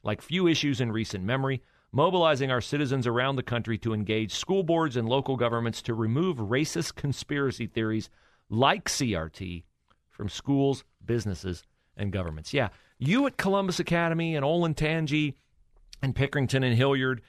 like 0.03 0.21
few 0.21 0.49
issues 0.49 0.81
in 0.81 0.91
recent 0.91 1.23
memory, 1.23 1.63
mobilizing 1.93 2.51
our 2.51 2.61
citizens 2.61 3.07
around 3.07 3.37
the 3.37 3.45
country 3.45 3.79
to 3.79 3.95
engage 3.95 4.35
school 4.35 4.65
boards 4.65 4.97
and 4.97 5.09
local 5.09 5.37
governments 5.37 5.81
to 5.81 5.95
remove 5.95 6.39
racist 6.39 6.97
conspiracy 6.97 7.69
theories 7.69 8.11
like 8.51 8.89
CRT 8.89 9.63
from 10.11 10.29
schools, 10.29 10.83
businesses, 11.05 11.63
and 11.97 12.11
governments. 12.11 12.53
Yeah, 12.53 12.71
you 12.99 13.25
at 13.29 13.37
Columbus 13.37 13.79
Academy 13.79 14.35
and 14.35 14.45
Olentangy 14.45 15.35
and 16.03 16.13
Pickerington 16.13 16.65
and 16.65 16.75
Hilliard, 16.75 17.23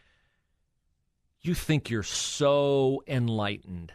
you 1.39 1.53
think 1.53 1.91
you're 1.91 2.01
so 2.01 3.03
enlightened 3.05 3.93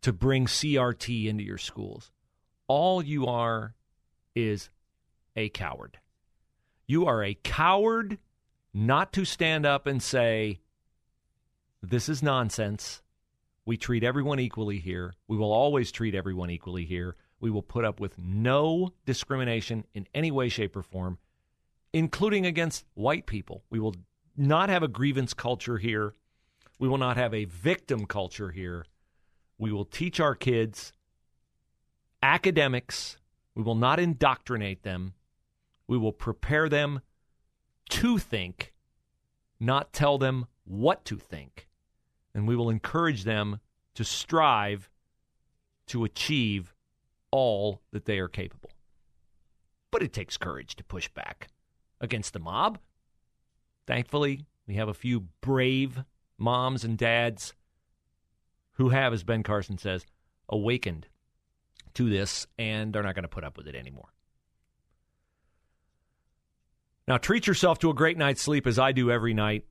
to 0.00 0.12
bring 0.12 0.46
CRT 0.46 1.28
into 1.28 1.44
your 1.44 1.58
schools. 1.58 2.10
All 2.74 3.04
you 3.04 3.26
are 3.26 3.74
is 4.34 4.70
a 5.36 5.50
coward. 5.50 5.98
You 6.86 7.04
are 7.04 7.22
a 7.22 7.34
coward 7.34 8.16
not 8.72 9.12
to 9.12 9.26
stand 9.26 9.66
up 9.66 9.86
and 9.86 10.02
say, 10.02 10.60
This 11.82 12.08
is 12.08 12.22
nonsense. 12.22 13.02
We 13.66 13.76
treat 13.76 14.02
everyone 14.02 14.40
equally 14.40 14.78
here. 14.78 15.12
We 15.28 15.36
will 15.36 15.52
always 15.52 15.92
treat 15.92 16.14
everyone 16.14 16.48
equally 16.48 16.86
here. 16.86 17.14
We 17.40 17.50
will 17.50 17.60
put 17.60 17.84
up 17.84 18.00
with 18.00 18.16
no 18.16 18.94
discrimination 19.04 19.84
in 19.92 20.08
any 20.14 20.30
way, 20.30 20.48
shape, 20.48 20.74
or 20.74 20.82
form, 20.82 21.18
including 21.92 22.46
against 22.46 22.86
white 22.94 23.26
people. 23.26 23.64
We 23.68 23.80
will 23.80 23.96
not 24.34 24.70
have 24.70 24.82
a 24.82 24.88
grievance 24.88 25.34
culture 25.34 25.76
here. 25.76 26.14
We 26.78 26.88
will 26.88 26.96
not 26.96 27.18
have 27.18 27.34
a 27.34 27.44
victim 27.44 28.06
culture 28.06 28.50
here. 28.50 28.86
We 29.58 29.72
will 29.72 29.84
teach 29.84 30.20
our 30.20 30.34
kids 30.34 30.94
academics. 32.22 33.18
We 33.54 33.62
will 33.62 33.74
not 33.74 34.00
indoctrinate 34.00 34.82
them. 34.82 35.14
We 35.86 35.98
will 35.98 36.12
prepare 36.12 36.68
them 36.68 37.00
to 37.90 38.18
think, 38.18 38.72
not 39.60 39.92
tell 39.92 40.16
them 40.18 40.46
what 40.64 41.04
to 41.06 41.16
think. 41.16 41.68
And 42.34 42.48
we 42.48 42.56
will 42.56 42.70
encourage 42.70 43.24
them 43.24 43.60
to 43.94 44.04
strive 44.04 44.88
to 45.88 46.04
achieve 46.04 46.74
all 47.30 47.82
that 47.92 48.06
they 48.06 48.18
are 48.18 48.28
capable. 48.28 48.70
But 49.90 50.02
it 50.02 50.12
takes 50.12 50.38
courage 50.38 50.76
to 50.76 50.84
push 50.84 51.08
back 51.08 51.48
against 52.00 52.32
the 52.32 52.38
mob. 52.38 52.78
Thankfully, 53.86 54.46
we 54.66 54.74
have 54.74 54.88
a 54.88 54.94
few 54.94 55.28
brave 55.40 56.04
moms 56.38 56.84
and 56.84 56.96
dads 56.96 57.52
who 58.74 58.88
have, 58.88 59.12
as 59.12 59.24
Ben 59.24 59.42
Carson 59.42 59.76
says, 59.76 60.06
awakened 60.48 61.08
to 61.94 62.08
this 62.08 62.46
and 62.58 62.92
they're 62.92 63.02
not 63.02 63.14
going 63.14 63.24
to 63.24 63.28
put 63.28 63.44
up 63.44 63.56
with 63.56 63.66
it 63.66 63.74
anymore. 63.74 64.12
Now, 67.08 67.18
treat 67.18 67.46
yourself 67.46 67.78
to 67.80 67.90
a 67.90 67.94
great 67.94 68.16
night's 68.16 68.42
sleep 68.42 68.66
as 68.66 68.78
I 68.78 68.92
do 68.92 69.10
every 69.10 69.34
night 69.34 69.64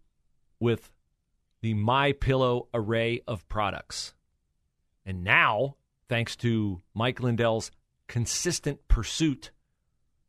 with 0.59 0.91
the 1.61 1.73
My 1.73 2.11
Pillow 2.11 2.67
array 2.73 3.21
of 3.27 3.47
products. 3.47 4.13
And 5.05 5.23
now, 5.23 5.77
thanks 6.09 6.35
to 6.37 6.81
Mike 6.93 7.21
Lindell's 7.21 7.71
consistent 8.07 8.87
pursuit 8.87 9.51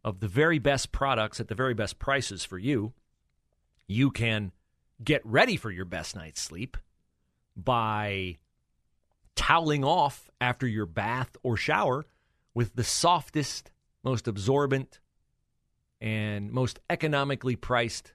of 0.05 0.20
the 0.20 0.28
very 0.28 0.59
best 0.59 0.92
products 0.92 1.40
at 1.40 1.48
the 1.48 1.55
very 1.55 1.74
best 1.74 1.98
prices 1.98 2.44
for 2.44 2.59
you, 2.59 2.92
you 3.87 4.11
can 4.11 4.52
get 5.02 5.20
ready 5.24 5.57
for 5.57 5.70
your 5.70 5.85
best 5.85 6.14
night's 6.14 6.40
sleep 6.40 6.76
by 7.57 8.38
toweling 9.36 9.84
off 9.84 10.30
after 10.40 10.66
your 10.66 10.86
bath 10.86 11.36
or 11.42 11.56
shower 11.56 12.04
with 12.54 12.74
the 12.74 12.84
softest, 12.84 13.70
most 14.04 14.28
absorbent, 14.28 15.00
and 16.00 16.50
most 16.50 16.80
economically 16.90 17.56
priced 17.56 18.14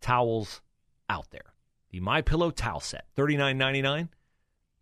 towels 0.00 0.62
out 1.08 1.30
there. 1.30 1.52
The 1.90 2.00
My 2.00 2.22
Pillow 2.22 2.50
towel 2.50 2.80
set, 2.80 3.06
$39.99. 3.16 4.08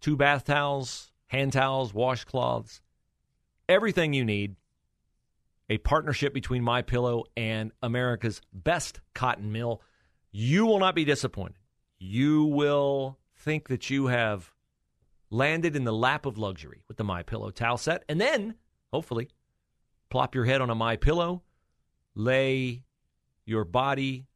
Two 0.01 0.17
bath 0.17 0.45
towels, 0.45 1.13
hand 1.27 1.53
towels, 1.53 1.93
washcloths, 1.93 2.81
everything 3.69 4.13
you 4.13 4.25
need. 4.25 4.57
A 5.71 5.79
partnership 5.79 6.35
between 6.35 6.63
My 6.63 6.83
Pillow 6.83 7.25
and 7.37 7.73
America's 7.83 8.41
best 8.53 9.01
cotton 9.15 9.51
mill. 9.51 9.83
You 10.31 10.67
will 10.67 10.79
not 10.79 10.95
be 10.95 11.05
disappointed. 11.05 11.57
You 11.99 12.45
will 12.45 13.19
think 13.37 13.69
that 13.69 13.89
you 13.89 14.07
have 14.09 14.54
landed 15.35 15.77
in 15.77 15.85
the 15.85 15.93
lap 15.93 16.27
of 16.27 16.39
luxury 16.39 16.83
with 16.89 16.97
the 16.97 17.05
My 17.05 17.23
Pillow 17.23 17.51
towel 17.51 17.77
set 17.77 18.05
and 18.09 18.21
then 18.21 18.55
hopefully 18.93 19.29
plop 20.11 20.35
your 20.35 20.45
head 20.45 20.61
on 20.61 20.71
a 20.71 20.75
My 20.75 20.97
Pillow 20.97 21.43
lay 22.15 22.83
your 23.45 23.65
body 23.65 24.27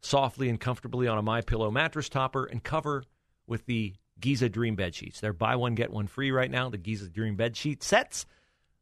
softly 0.00 0.48
and 0.48 0.60
comfortably 0.60 1.08
on 1.08 1.18
a 1.18 1.22
my 1.22 1.40
pillow 1.40 1.70
mattress 1.70 2.08
topper 2.08 2.44
and 2.44 2.62
cover 2.62 3.04
with 3.46 3.66
the 3.66 3.94
Giza 4.18 4.48
Dream 4.48 4.76
bed 4.76 4.94
sheets. 4.94 5.20
They're 5.20 5.32
buy 5.32 5.56
one 5.56 5.74
get 5.74 5.92
one 5.92 6.06
free 6.06 6.30
right 6.30 6.50
now. 6.50 6.70
The 6.70 6.78
Giza 6.78 7.08
Dream 7.08 7.36
bed 7.36 7.56
sheet 7.56 7.82
sets. 7.82 8.26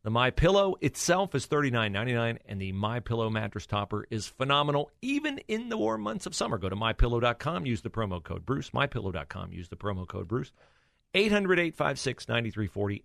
The 0.02 0.10
My 0.10 0.30
Pillow 0.30 0.76
itself 0.82 1.34
is 1.34 1.46
$39.99 1.46 2.38
and 2.46 2.60
the 2.60 2.72
My 2.72 3.00
Pillow 3.00 3.30
mattress 3.30 3.66
topper 3.66 4.06
is 4.10 4.26
phenomenal 4.26 4.90
even 5.00 5.38
in 5.48 5.70
the 5.70 5.78
warm 5.78 6.02
months 6.02 6.26
of 6.26 6.34
summer. 6.34 6.58
Go 6.58 6.68
to 6.68 6.76
mypillow.com, 6.76 7.64
use 7.64 7.80
the 7.80 7.90
promo 7.90 8.22
code 8.22 8.44
Bruce. 8.44 8.70
mypillow.com, 8.70 9.52
use 9.52 9.68
the 9.68 9.76
promo 9.76 10.06
code 10.06 10.28
Bruce. 10.28 10.52
800-856-9340. 11.14 13.02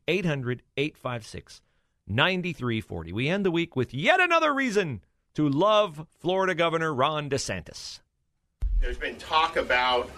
800-856-9340. 2.08 3.14
We 3.14 3.30
end 3.30 3.46
the 3.46 3.52
week 3.52 3.76
with 3.76 3.94
yet 3.94 4.20
another 4.20 4.54
reason 4.54 5.02
to 5.36 5.48
love 5.48 6.08
Florida 6.20 6.56
Governor 6.56 6.94
Ron 6.94 7.30
DeSantis. 7.30 8.00
There's 8.82 8.98
been 8.98 9.18
talk 9.18 9.58
about 9.58 10.10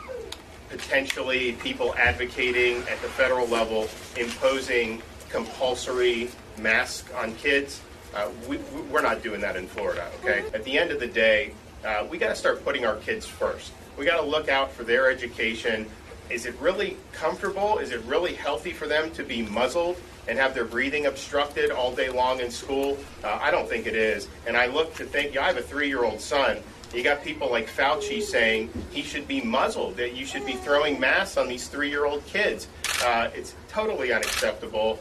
potentially 0.69 1.51
people 1.53 1.93
advocating 1.95 2.77
at 2.87 3.01
the 3.01 3.09
federal 3.09 3.47
level 3.47 3.89
imposing 4.17 5.01
compulsory 5.29 6.29
masks 6.57 7.11
on 7.13 7.35
kids. 7.35 7.81
Uh, 8.15 8.29
we, 8.47 8.57
we're 8.89 9.01
not 9.01 9.21
doing 9.23 9.41
that 9.41 9.55
in 9.55 9.67
Florida, 9.67 10.09
okay? 10.19 10.43
At 10.53 10.63
the 10.63 10.77
end 10.77 10.91
of 10.91 10.99
the 10.99 11.07
day, 11.07 11.53
uh, 11.85 12.05
we 12.09 12.17
got 12.17 12.29
to 12.29 12.35
start 12.35 12.63
putting 12.63 12.85
our 12.85 12.95
kids 12.97 13.25
first. 13.25 13.71
We 13.97 14.05
got 14.05 14.21
to 14.21 14.25
look 14.27 14.49
out 14.49 14.71
for 14.71 14.83
their 14.83 15.09
education. 15.09 15.87
Is 16.29 16.45
it 16.45 16.55
really 16.59 16.97
comfortable? 17.11 17.79
Is 17.79 17.91
it 17.91 18.01
really 18.01 18.33
healthy 18.33 18.71
for 18.71 18.87
them 18.87 19.11
to 19.11 19.23
be 19.23 19.41
muzzled 19.41 19.97
and 20.27 20.37
have 20.37 20.53
their 20.53 20.65
breathing 20.65 21.07
obstructed 21.07 21.71
all 21.71 21.93
day 21.93 22.09
long 22.09 22.39
in 22.39 22.51
school? 22.51 22.97
Uh, 23.23 23.39
I 23.41 23.51
don't 23.51 23.67
think 23.67 23.87
it 23.87 23.95
is. 23.95 24.27
And 24.47 24.55
I 24.55 24.67
look 24.67 24.93
to 24.95 25.05
think, 25.05 25.33
yeah, 25.33 25.43
I 25.43 25.47
have 25.47 25.57
a 25.57 25.61
three 25.61 25.87
year 25.87 26.03
old 26.03 26.21
son. 26.21 26.57
You 26.93 27.03
got 27.03 27.23
people 27.23 27.49
like 27.49 27.67
Fauci 27.67 28.21
saying 28.21 28.69
he 28.91 29.01
should 29.01 29.27
be 29.27 29.41
muzzled, 29.41 29.95
that 29.97 30.13
you 30.13 30.25
should 30.25 30.45
be 30.45 30.53
throwing 30.53 30.99
masks 30.99 31.37
on 31.37 31.47
these 31.47 31.67
three 31.67 31.89
year 31.89 32.05
old 32.05 32.25
kids. 32.25 32.67
Uh, 33.03 33.29
it's 33.33 33.55
totally 33.69 34.11
unacceptable. 34.11 34.99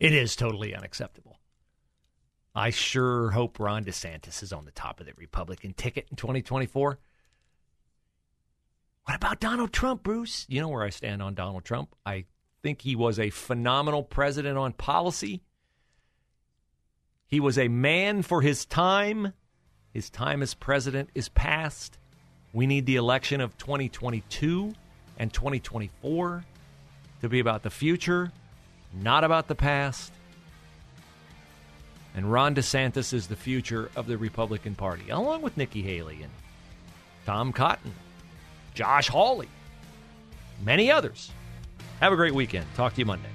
It 0.00 0.12
is 0.12 0.34
totally 0.36 0.74
unacceptable. 0.74 1.38
I 2.54 2.70
sure 2.70 3.30
hope 3.30 3.60
Ron 3.60 3.84
DeSantis 3.84 4.42
is 4.42 4.52
on 4.52 4.64
the 4.64 4.72
top 4.72 4.98
of 4.98 5.06
the 5.06 5.12
Republican 5.16 5.74
ticket 5.74 6.08
in 6.10 6.16
2024. 6.16 6.98
What 9.08 9.16
about 9.16 9.40
Donald 9.40 9.72
Trump, 9.72 10.02
Bruce? 10.02 10.44
You 10.50 10.60
know 10.60 10.68
where 10.68 10.84
I 10.84 10.90
stand 10.90 11.22
on 11.22 11.32
Donald 11.32 11.64
Trump. 11.64 11.94
I 12.04 12.26
think 12.62 12.82
he 12.82 12.94
was 12.94 13.18
a 13.18 13.30
phenomenal 13.30 14.02
president 14.02 14.58
on 14.58 14.74
policy. 14.74 15.40
He 17.26 17.40
was 17.40 17.56
a 17.56 17.68
man 17.68 18.20
for 18.20 18.42
his 18.42 18.66
time. 18.66 19.32
His 19.94 20.10
time 20.10 20.42
as 20.42 20.52
president 20.52 21.08
is 21.14 21.30
past. 21.30 21.96
We 22.52 22.66
need 22.66 22.84
the 22.84 22.96
election 22.96 23.40
of 23.40 23.56
2022 23.56 24.74
and 25.18 25.32
2024 25.32 26.44
to 27.22 27.28
be 27.30 27.40
about 27.40 27.62
the 27.62 27.70
future, 27.70 28.30
not 28.92 29.24
about 29.24 29.48
the 29.48 29.54
past. 29.54 30.12
And 32.14 32.30
Ron 32.30 32.54
DeSantis 32.54 33.14
is 33.14 33.28
the 33.28 33.36
future 33.36 33.90
of 33.96 34.06
the 34.06 34.18
Republican 34.18 34.74
Party, 34.74 35.08
along 35.08 35.40
with 35.40 35.56
Nikki 35.56 35.80
Haley 35.80 36.20
and 36.22 36.32
Tom 37.24 37.54
Cotton, 37.54 37.94
Josh 38.74 39.08
Hawley, 39.08 39.48
many 40.64 40.90
others. 40.90 41.30
Have 42.00 42.12
a 42.12 42.16
great 42.16 42.34
weekend. 42.34 42.66
Talk 42.74 42.94
to 42.94 43.00
you 43.00 43.06
Monday. 43.06 43.28